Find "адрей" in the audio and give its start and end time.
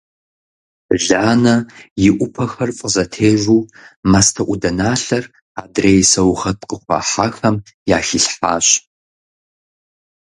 5.61-5.99